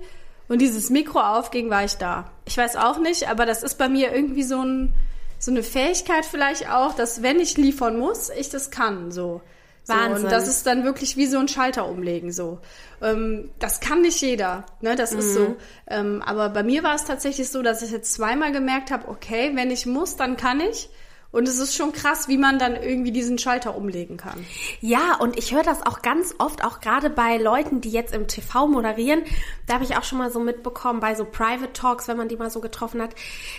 [0.48, 2.31] und dieses Mikro aufging, war ich da.
[2.46, 4.94] Ich weiß auch nicht, aber das ist bei mir irgendwie so, ein,
[5.38, 9.11] so eine Fähigkeit vielleicht auch, dass wenn ich liefern muss, ich das kann.
[9.11, 9.42] So.
[9.85, 10.25] So, Wahnsinn.
[10.25, 12.31] und das ist dann wirklich wie so ein Schalter umlegen.
[12.31, 12.61] So,
[13.01, 14.64] ähm, das kann nicht jeder.
[14.81, 15.57] Ne, das ist so.
[15.88, 19.51] Ähm, aber bei mir war es tatsächlich so, dass ich jetzt zweimal gemerkt habe, okay,
[19.55, 20.88] wenn ich muss, dann kann ich.
[21.33, 24.45] Und es ist schon krass, wie man dann irgendwie diesen Schalter umlegen kann.
[24.83, 28.29] Ja, und ich höre das auch ganz oft, auch gerade bei Leuten, die jetzt im
[28.29, 29.23] TV moderieren.
[29.66, 32.37] Da habe ich auch schon mal so mitbekommen, bei so Private Talks, wenn man die
[32.37, 33.14] mal so getroffen hat,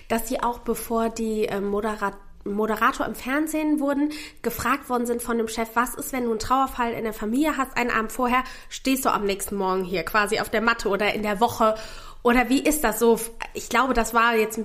[0.08, 2.14] dass sie auch bevor die äh, Moderat
[2.46, 6.40] Moderator im Fernsehen wurden, gefragt worden sind von dem Chef, was ist, wenn du einen
[6.40, 10.40] Trauerfall in der Familie hast, einen Abend vorher, stehst du am nächsten Morgen hier quasi
[10.40, 11.76] auf der Matte oder in der Woche
[12.24, 13.20] oder wie ist das so?
[13.54, 14.60] Ich glaube, das war jetzt,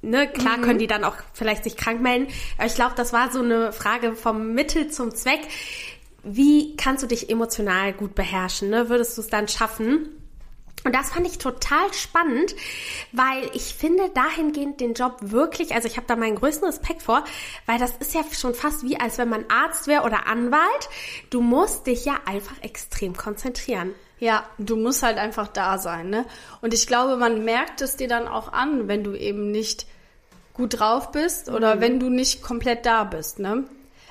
[0.00, 3.30] ne, klar können die dann auch vielleicht sich krank melden, aber ich glaube, das war
[3.30, 5.40] so eine Frage vom Mittel zum Zweck.
[6.24, 8.70] Wie kannst du dich emotional gut beherrschen?
[8.70, 8.88] Ne?
[8.88, 10.08] Würdest du es dann schaffen?
[10.84, 12.56] Und das fand ich total spannend,
[13.12, 17.24] weil ich finde dahingehend den Job wirklich, also ich habe da meinen größten Respekt vor,
[17.66, 20.88] weil das ist ja schon fast wie, als wenn man Arzt wäre oder Anwalt.
[21.30, 23.94] Du musst dich ja einfach extrem konzentrieren.
[24.18, 26.24] Ja, du musst halt einfach da sein, ne?
[26.60, 29.86] Und ich glaube, man merkt es dir dann auch an, wenn du eben nicht
[30.54, 33.64] gut drauf bist oder wenn du nicht komplett da bist, ne?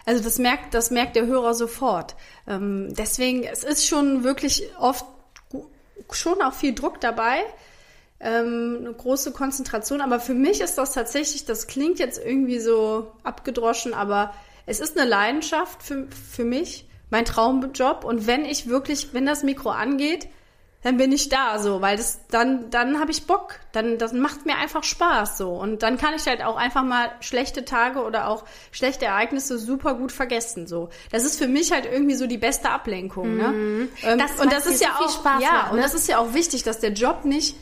[0.06, 2.16] Also das merkt, das merkt der Hörer sofort.
[2.48, 5.06] Ähm, deswegen, es ist schon wirklich oft
[6.16, 7.44] schon auch viel Druck dabei,
[8.20, 10.02] ähm, eine große Konzentration.
[10.02, 14.34] Aber für mich ist das tatsächlich, das klingt jetzt irgendwie so abgedroschen, aber
[14.66, 18.04] es ist eine Leidenschaft für, für mich, mein Traumjob.
[18.04, 20.28] Und wenn ich wirklich, wenn das Mikro angeht,
[20.84, 24.46] dann bin ich da so, weil das dann dann habe ich Bock, dann das macht
[24.46, 28.28] mir einfach Spaß so und dann kann ich halt auch einfach mal schlechte Tage oder
[28.28, 30.90] auch schlechte Ereignisse super gut vergessen so.
[31.12, 33.48] Das ist für mich halt irgendwie so die beste Ablenkung, ne?
[33.50, 33.90] Mhm.
[34.04, 35.78] Ähm, das, und das ist ja so auch Spaß ja macht, ne?
[35.78, 37.56] und das ist ja auch wichtig, dass der Job nicht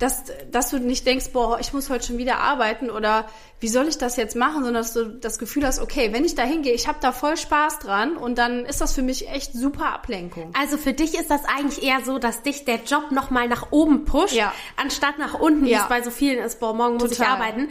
[0.00, 3.26] dass, dass du nicht denkst, boah, ich muss heute schon wieder arbeiten oder
[3.60, 6.34] wie soll ich das jetzt machen, sondern dass du das Gefühl hast, okay, wenn ich
[6.34, 9.52] da hingehe, ich habe da voll Spaß dran und dann ist das für mich echt
[9.52, 10.54] super Ablenkung.
[10.58, 14.06] Also für dich ist das eigentlich eher so, dass dich der Job nochmal nach oben
[14.06, 14.54] pusht, ja.
[14.76, 17.26] anstatt nach unten, wie es bei so vielen ist, boah, morgen muss Total.
[17.26, 17.68] ich arbeiten.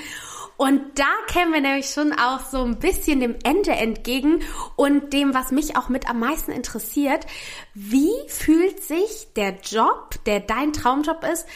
[0.60, 4.42] Und da kämen wir nämlich schon auch so ein bisschen dem Ende entgegen
[4.76, 7.26] und dem, was mich auch mit am meisten interessiert.
[7.74, 11.48] Wie fühlt sich der Job, der dein Traumjob ist,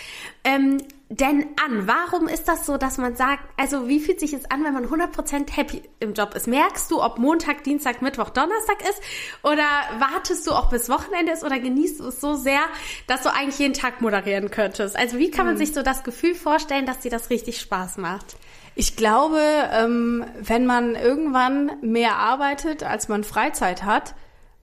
[0.45, 0.77] ähm,
[1.09, 1.85] denn an?
[1.85, 4.85] Warum ist das so, dass man sagt, also wie fühlt sich es an, wenn man
[4.85, 6.47] 100% happy im Job ist?
[6.47, 9.01] Merkst du, ob Montag, Dienstag, Mittwoch, Donnerstag ist?
[9.43, 9.67] Oder
[9.99, 11.43] wartest du auch bis Wochenende ist?
[11.43, 12.61] Oder genießt du es so sehr,
[13.07, 14.95] dass du eigentlich jeden Tag moderieren könntest?
[14.95, 15.59] Also wie kann man mhm.
[15.59, 18.37] sich so das Gefühl vorstellen, dass dir das richtig Spaß macht?
[18.75, 19.39] Ich glaube,
[19.71, 24.15] ähm, wenn man irgendwann mehr arbeitet, als man Freizeit hat,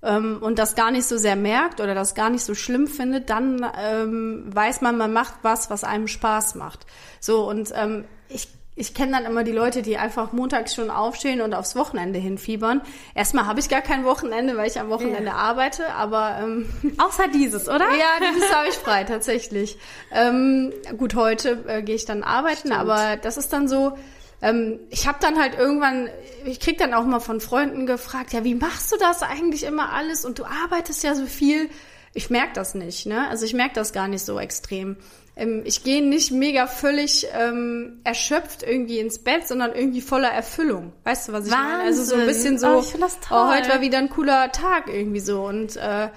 [0.03, 3.31] ähm, und das gar nicht so sehr merkt oder das gar nicht so schlimm findet,
[3.31, 6.87] dann ähm, weiß man, man macht was, was einem Spaß macht.
[7.21, 8.49] So, und ähm, ich
[8.81, 12.81] ich kenne dann immer die Leute, die einfach montags schon aufstehen und aufs Wochenende hinfiebern.
[13.15, 15.35] Erstmal habe ich gar kein Wochenende, weil ich am Wochenende ja.
[15.35, 16.67] arbeite, aber ähm,
[16.99, 17.85] außer dieses, oder?
[17.91, 19.77] Ja, dieses habe ich frei tatsächlich.
[20.11, 22.77] Ähm, gut, heute äh, gehe ich dann arbeiten, Stimmt.
[22.77, 23.99] aber das ist dann so.
[24.41, 26.09] Ähm, ich habe dann halt irgendwann,
[26.47, 29.93] ich krieg dann auch mal von Freunden gefragt, ja, wie machst du das eigentlich immer
[29.93, 31.69] alles und du arbeitest ja so viel.
[32.15, 33.29] Ich merk das nicht, ne?
[33.29, 34.97] Also ich merk das gar nicht so extrem
[35.41, 40.93] ähm, ich gehe nicht mega völlig ähm, erschöpft irgendwie ins Bett, sondern irgendwie voller Erfüllung.
[41.05, 41.71] Weißt du, was ich Wahnsinn.
[41.71, 41.85] meine?
[41.85, 42.85] Also so ein bisschen so, oh,
[43.31, 46.11] oh, heute war wieder ein cooler Tag irgendwie so und äh,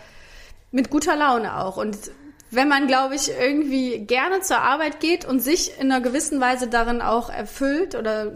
[0.72, 1.78] mit guter Laune auch.
[1.78, 1.98] Und
[2.52, 6.68] wenn man, glaube ich, irgendwie gerne zur Arbeit geht und sich in einer gewissen Weise
[6.68, 8.34] darin auch erfüllt oder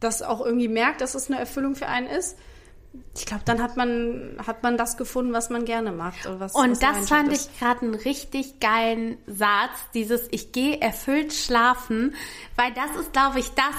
[0.00, 2.36] das auch irgendwie merkt, dass es eine Erfüllung für einen ist,
[3.14, 6.26] ich glaube, dann hat man, hat man das gefunden, was man gerne macht.
[6.26, 7.50] Oder was, und was das fand ist.
[7.50, 12.14] ich gerade einen richtig geilen Satz, dieses Ich gehe erfüllt schlafen,
[12.56, 13.74] weil das ist, glaube ich, das,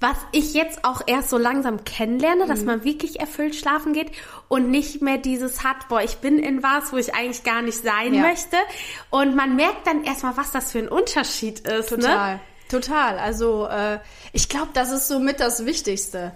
[0.00, 2.48] was ich jetzt auch erst so langsam kennenlerne, mhm.
[2.48, 4.12] dass man wirklich erfüllt schlafen geht
[4.48, 7.82] und nicht mehr dieses hat, boah, ich bin in was, wo ich eigentlich gar nicht
[7.82, 8.22] sein ja.
[8.22, 8.56] möchte.
[9.10, 11.90] Und man merkt dann erstmal, was das für ein Unterschied ist.
[11.90, 11.96] Ne?
[11.98, 12.34] Total.
[12.34, 12.40] Ne?
[12.68, 13.18] Total.
[13.18, 13.98] Also äh,
[14.32, 16.32] ich glaube, das ist somit das Wichtigste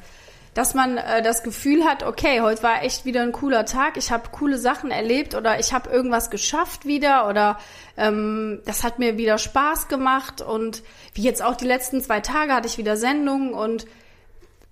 [0.55, 4.11] dass man äh, das Gefühl hat, okay, heute war echt wieder ein cooler Tag, ich
[4.11, 7.59] habe coole Sachen erlebt oder ich habe irgendwas geschafft wieder oder
[7.97, 10.83] ähm, das hat mir wieder Spaß gemacht und
[11.15, 13.87] wie jetzt auch die letzten zwei Tage hatte ich wieder Sendungen und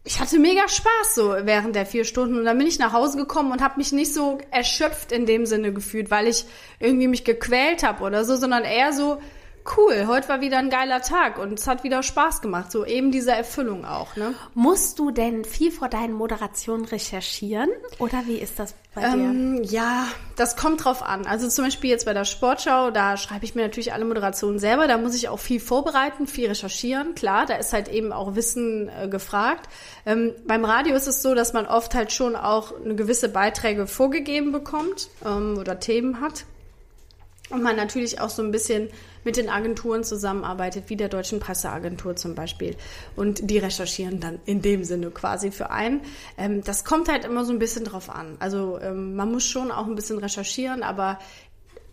[0.04, 3.18] ich hatte mega Spaß so während der vier Stunden und dann bin ich nach Hause
[3.18, 6.46] gekommen und habe mich nicht so erschöpft in dem Sinne gefühlt, weil ich
[6.78, 9.20] irgendwie mich gequält habe oder so, sondern eher so
[9.76, 12.72] cool, heute war wieder ein geiler Tag und es hat wieder Spaß gemacht.
[12.72, 14.16] So eben diese Erfüllung auch.
[14.16, 14.34] Ne?
[14.54, 19.70] Musst du denn viel vor deinen Moderationen recherchieren oder wie ist das bei ähm, dir?
[19.70, 21.26] Ja, das kommt drauf an.
[21.26, 24.86] Also zum Beispiel jetzt bei der Sportschau, da schreibe ich mir natürlich alle Moderationen selber.
[24.86, 27.14] Da muss ich auch viel vorbereiten, viel recherchieren.
[27.14, 29.68] Klar, da ist halt eben auch Wissen äh, gefragt.
[30.06, 33.86] Ähm, beim Radio ist es so, dass man oft halt schon auch eine gewisse Beiträge
[33.86, 36.44] vorgegeben bekommt ähm, oder Themen hat.
[37.50, 38.88] Und man natürlich auch so ein bisschen
[39.24, 42.76] mit den Agenturen zusammenarbeitet, wie der Deutschen Presseagentur zum Beispiel.
[43.16, 46.02] Und die recherchieren dann in dem Sinne quasi für einen.
[46.36, 48.36] Ähm, das kommt halt immer so ein bisschen drauf an.
[48.38, 51.18] Also ähm, man muss schon auch ein bisschen recherchieren, aber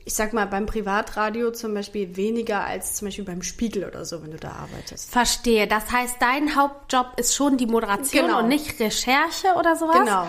[0.08, 4.24] ich sag mal, beim Privatradio zum Beispiel weniger als zum Beispiel beim Spiegel oder so,
[4.24, 5.12] wenn du da arbeitest.
[5.12, 5.68] Verstehe.
[5.68, 8.40] Das heißt, dein Hauptjob ist schon die Moderation genau.
[8.40, 9.98] und nicht Recherche oder sowas?
[10.00, 10.28] Genau.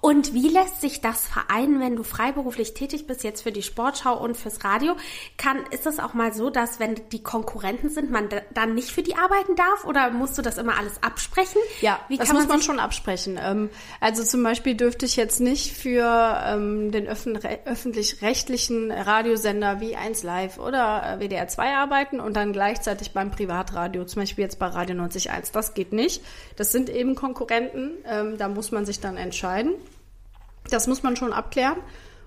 [0.00, 4.16] Und wie lässt sich das vereinen, wenn du freiberuflich tätig bist, jetzt für die Sportschau
[4.16, 4.96] und fürs Radio?
[5.36, 9.02] Kann, ist es auch mal so, dass wenn die Konkurrenten sind, man dann nicht für
[9.02, 11.60] die arbeiten darf oder musst du das immer alles absprechen?
[11.80, 13.38] Ja, wie das muss man schon absprechen.
[13.42, 20.22] Ähm, also zum Beispiel dürfte ich jetzt nicht für ähm, den öffentlich-rechtlichen Radiosender wie 1
[20.22, 24.66] Live oder äh, WDR 2 arbeiten und dann gleichzeitig beim Privatradio, zum Beispiel jetzt bei
[24.66, 25.52] Radio 91.1.
[25.52, 26.22] Das geht nicht.
[26.56, 27.92] Das sind eben Konkurrenten.
[28.06, 29.74] Ähm, da muss man sich dann entscheiden.
[30.70, 31.76] Das muss man schon abklären.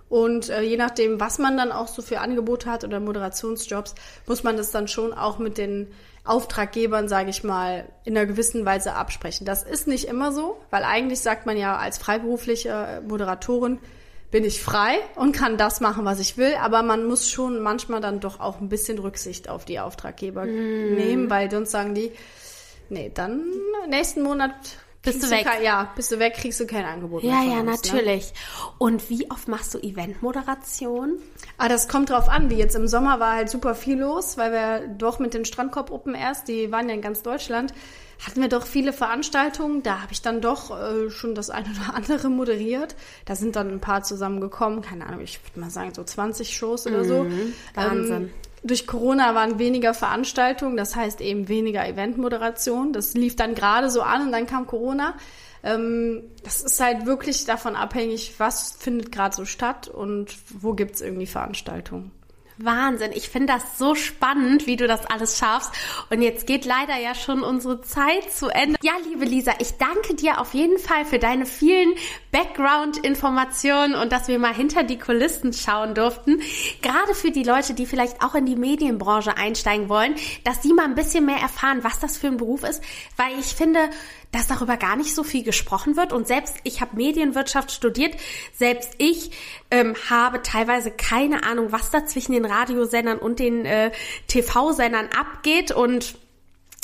[0.10, 3.96] Und äh, je nachdem, was man dann auch so für Angebote hat oder Moderationsjobs,
[4.28, 5.88] muss man das dann schon auch mit den
[6.24, 9.46] Auftraggebern, sage ich mal, in einer gewissen Weise absprechen.
[9.46, 13.80] Das ist nicht immer so, weil eigentlich sagt man ja als freiberufliche Moderatorin,
[14.30, 16.54] bin ich frei und kann das machen, was ich will.
[16.62, 20.96] Aber man muss schon manchmal dann doch auch ein bisschen Rücksicht auf die Auftraggeber mm.
[20.96, 22.12] nehmen, weil sonst sagen die,
[22.90, 23.44] nee, dann
[23.90, 24.54] nächsten Monat
[25.04, 25.46] bist du weg?
[25.46, 27.44] Kein, ja, bist du weg, kriegst du kein Angebot ja, mehr.
[27.44, 27.72] Ja, ja, ne?
[27.72, 28.32] natürlich.
[28.32, 28.74] Ne?
[28.78, 31.20] Und wie oft machst du Eventmoderation?
[31.58, 32.50] Ah, das kommt drauf an.
[32.50, 35.92] Wie jetzt im Sommer war halt super viel los, weil wir doch mit den Strandkorb
[35.92, 37.74] Open erst, die waren ja in ganz Deutschland,
[38.26, 39.84] hatten wir doch viele Veranstaltungen.
[39.84, 42.96] Da habe ich dann doch äh, schon das eine oder andere moderiert.
[43.26, 44.82] Da sind dann ein paar zusammengekommen.
[44.82, 47.24] Keine Ahnung, ich würde mal sagen so 20 Shows oder so.
[47.24, 48.16] Mhm, Wahnsinn.
[48.24, 48.30] Ähm,
[48.64, 52.94] durch Corona waren weniger Veranstaltungen, das heißt eben weniger Eventmoderation.
[52.94, 55.16] Das lief dann gerade so an und dann kam Corona.
[55.64, 61.02] Ähm, das ist halt wirklich davon abhängig, was findet gerade so statt und wo gibt's
[61.02, 62.12] irgendwie Veranstaltungen.
[62.58, 63.12] Wahnsinn.
[63.14, 65.72] Ich finde das so spannend, wie du das alles schaffst.
[66.10, 68.78] Und jetzt geht leider ja schon unsere Zeit zu Ende.
[68.84, 71.94] Ja, liebe Lisa, ich danke dir auf jeden Fall für deine vielen
[72.32, 76.42] Background-Informationen und dass wir mal hinter die Kulissen schauen durften.
[76.82, 80.86] Gerade für die Leute, die vielleicht auch in die Medienbranche einsteigen wollen, dass sie mal
[80.86, 82.84] ein bisschen mehr erfahren, was das für ein Beruf ist.
[83.18, 83.90] Weil ich finde,
[84.34, 86.12] dass darüber gar nicht so viel gesprochen wird.
[86.12, 88.16] Und selbst ich habe Medienwirtschaft studiert,
[88.54, 89.32] selbst ich
[89.72, 93.92] ähm, habe teilweise keine Ahnung, was da zwischen den Radiosendern und den äh,
[94.28, 95.72] TV-Sendern abgeht.
[95.72, 96.16] Und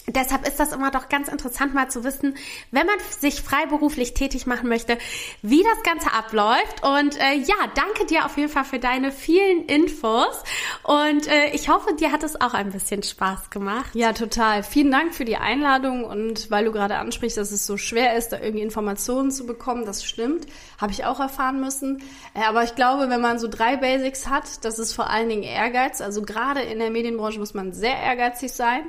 [0.09, 2.35] Deshalb ist das immer doch ganz interessant mal zu wissen,
[2.71, 4.97] wenn man sich freiberuflich tätig machen möchte,
[5.41, 6.83] wie das Ganze abläuft.
[6.83, 10.43] Und äh, ja, danke dir auf jeden Fall für deine vielen Infos.
[10.83, 13.93] Und äh, ich hoffe, dir hat es auch ein bisschen Spaß gemacht.
[13.93, 14.63] Ja, total.
[14.63, 16.03] Vielen Dank für die Einladung.
[16.03, 19.85] Und weil du gerade ansprichst, dass es so schwer ist, da irgendwie Informationen zu bekommen,
[19.85, 20.47] das stimmt.
[20.79, 22.01] Habe ich auch erfahren müssen.
[22.33, 25.43] Äh, aber ich glaube, wenn man so drei Basics hat, das ist vor allen Dingen
[25.43, 26.01] Ehrgeiz.
[26.01, 28.83] Also gerade in der Medienbranche muss man sehr ehrgeizig sein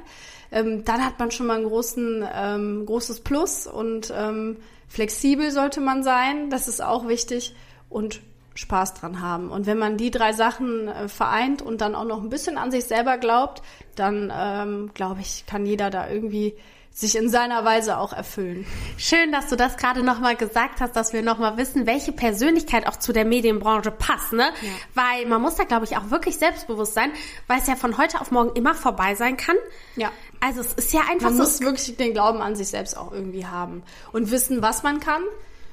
[0.52, 4.56] ähm, dann hat man schon mal ein großen, ähm, großes Plus und ähm,
[4.88, 7.54] flexibel sollte man sein, das ist auch wichtig
[7.88, 8.20] und
[8.54, 9.50] Spaß dran haben.
[9.50, 12.70] Und wenn man die drei Sachen äh, vereint und dann auch noch ein bisschen an
[12.70, 13.62] sich selber glaubt,
[13.94, 16.56] dann ähm, glaube ich, kann jeder da irgendwie
[16.92, 18.66] sich in seiner Weise auch erfüllen.
[18.98, 22.96] Schön, dass du das gerade nochmal gesagt hast, dass wir nochmal wissen, welche Persönlichkeit auch
[22.96, 24.50] zu der Medienbranche passt, ne?
[24.60, 24.70] Ja.
[24.94, 27.12] Weil man muss da, glaube ich, auch wirklich selbstbewusst sein,
[27.46, 29.56] weil es ja von heute auf morgen immer vorbei sein kann.
[29.96, 30.10] Ja.
[30.40, 31.38] Also es ist ja einfach man so.
[31.42, 35.00] Man muss wirklich den Glauben an sich selbst auch irgendwie haben und wissen, was man
[35.00, 35.22] kann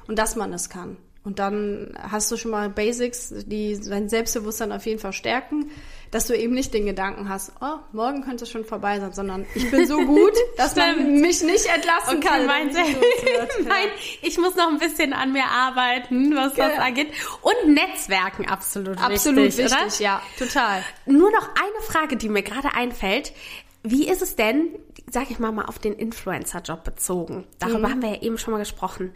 [0.08, 0.98] und dass man es kann.
[1.24, 5.70] Und dann hast du schon mal Basics, die dein Selbstbewusstsein auf jeden Fall stärken
[6.12, 9.46] dass du eben nicht den Gedanken hast, oh, morgen könnte es schon vorbei sein, sondern
[9.56, 12.46] ich bin so gut, dass man mich nicht entlassen okay, kann.
[12.46, 13.90] Mein Nein,
[14.22, 16.70] ich muss noch ein bisschen an mir arbeiten, was ja.
[16.70, 17.12] das angeht.
[17.42, 19.66] Und Netzwerken absolut, absolut wichtig.
[19.66, 20.84] Absolut wichtig, ja, total.
[21.06, 23.34] Nur noch eine Frage, die mir gerade einfällt.
[23.84, 24.70] Wie ist es denn,
[25.10, 27.46] sag ich mal, mal auf den Influencer-Job bezogen?
[27.60, 27.92] Darüber mhm.
[27.92, 29.14] haben wir ja eben schon mal gesprochen.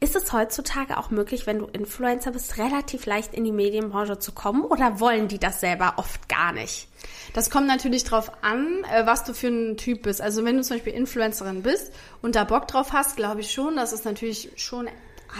[0.00, 4.32] Ist es heutzutage auch möglich, wenn du Influencer bist, relativ leicht in die Medienbranche zu
[4.32, 6.88] kommen oder wollen die das selber oft gar nicht?
[7.32, 10.20] Das kommt natürlich drauf an, äh, was du für ein Typ bist.
[10.20, 13.76] Also wenn du zum Beispiel Influencerin bist und da Bock drauf hast, glaube ich schon,
[13.76, 14.88] dass es natürlich schon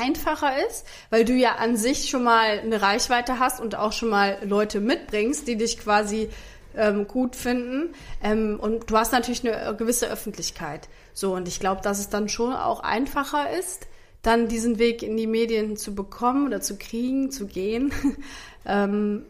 [0.00, 4.08] einfacher ist, weil du ja an sich schon mal eine Reichweite hast und auch schon
[4.08, 6.30] mal Leute mitbringst, die dich quasi
[6.76, 7.94] ähm, gut finden.
[8.22, 10.88] Ähm, und du hast natürlich eine gewisse Öffentlichkeit.
[11.14, 13.86] So, und ich glaube, dass es dann schon auch einfacher ist,
[14.22, 17.92] dann diesen Weg in die Medien zu bekommen oder zu kriegen, zu gehen,
[18.66, 19.24] ähm,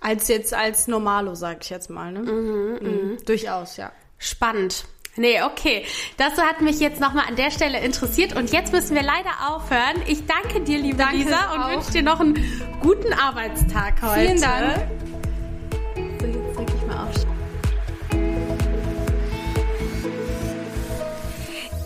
[0.00, 2.12] als jetzt als Normalo, sag ich jetzt mal.
[2.12, 2.20] Ne?
[2.20, 3.10] Mhm, mhm.
[3.12, 3.18] mhm.
[3.24, 3.90] Durchaus, ja.
[4.18, 4.84] Spannend.
[5.16, 5.84] Nee, okay.
[6.16, 10.02] Das hat mich jetzt nochmal an der Stelle interessiert und jetzt müssen wir leider aufhören.
[10.06, 12.34] Ich danke dir, liebe danke Lisa, und wünsche dir noch einen
[12.80, 14.20] guten Arbeitstag heute.
[14.20, 15.03] Vielen Dank.